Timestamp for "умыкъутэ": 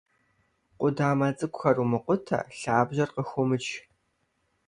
1.83-2.39